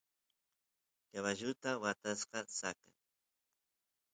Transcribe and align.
caballuta 1.11 1.69
watasqa 1.83 2.39
saqen 2.59 2.95